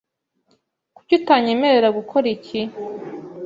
Kuki 0.95 1.13
utanyemerera 1.19 1.89
gukora 1.97 2.25
iki? 2.35 2.59